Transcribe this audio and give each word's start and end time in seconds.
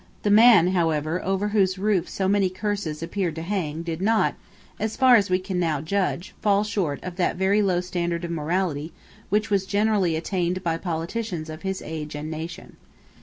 The 0.23 0.31
man, 0.31 0.69
however, 0.69 1.23
over 1.23 1.49
whose 1.49 1.77
roof 1.77 2.09
so 2.09 2.27
many 2.27 2.49
curses 2.49 3.03
appeared 3.03 3.35
to 3.35 3.43
hang 3.43 3.83
did 3.83 4.01
not, 4.01 4.33
as 4.79 4.95
far 4.97 5.15
as 5.15 5.29
we 5.29 5.37
can 5.37 5.59
now 5.59 5.79
judge, 5.79 6.33
fall 6.41 6.63
short 6.63 6.99
of 7.03 7.17
that 7.17 7.35
very 7.35 7.61
low 7.61 7.81
standard 7.81 8.25
of 8.25 8.31
morality 8.31 8.93
which 9.29 9.51
was 9.51 9.67
generally 9.67 10.15
attained 10.15 10.63
by 10.63 10.77
politicians 10.79 11.51
of 11.51 11.61
his 11.61 11.83
age 11.83 12.15
and 12.15 12.31
nation. 12.31 12.77